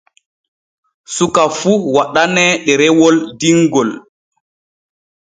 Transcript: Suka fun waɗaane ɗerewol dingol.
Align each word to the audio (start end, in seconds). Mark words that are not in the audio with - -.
Suka 1.15 1.43
fun 1.59 1.77
waɗaane 1.95 2.45
ɗerewol 2.65 3.15
dingol. 3.39 3.89